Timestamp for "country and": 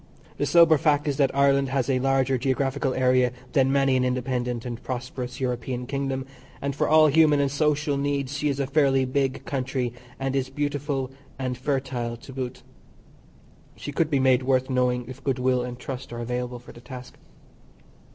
9.45-10.35